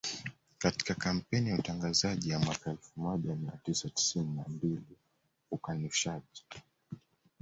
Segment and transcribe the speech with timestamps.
[0.57, 4.83] Katika kampeni ya utangazaji ya mwaka elfu moja mia tisa tisini na mbili
[5.51, 6.45] ukanushaji